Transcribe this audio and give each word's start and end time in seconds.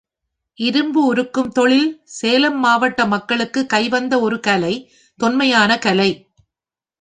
இரும்பு 0.59 1.01
உருக்கும் 1.05 1.51
தொழில் 1.51 1.85
சேலம் 2.11 2.59
மாவட்ட 2.59 3.05
மக்களுக்குக் 3.05 3.69
கைவந்த 3.69 4.19
ஒரு 4.19 4.39
கலை 4.39 4.73
தொன்மையான 5.19 5.77
கலை. 5.77 6.09